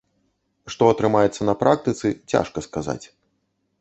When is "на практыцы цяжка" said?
1.49-2.59